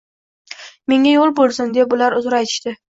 Menga 0.93 1.13
yoʻl 1.13 1.37
boʻlsin, 1.41 1.71
deb 1.81 1.97
ular 1.99 2.21
uzr 2.23 2.41
aytishdi 2.43 2.77